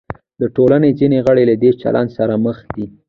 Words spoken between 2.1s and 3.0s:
سره مخ دي.